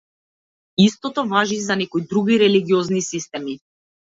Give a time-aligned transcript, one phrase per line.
[0.85, 3.59] Истото важи и за некои други религиозни системи.